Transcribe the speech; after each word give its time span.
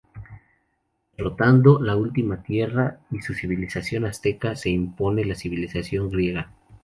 Derrotando 1.15 1.79
la 1.79 1.95
última 1.95 2.41
tierra 2.41 3.01
y 3.11 3.19
a 3.19 3.21
su 3.21 3.35
civilización 3.35 4.05
azteca, 4.05 4.55
se 4.55 4.71
impone 4.71 5.25
la 5.25 5.35
civilización 5.35 6.09
griega. 6.09 6.51